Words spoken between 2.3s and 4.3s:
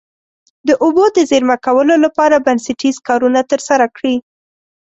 بنسټیز کارونه ترسره کړي.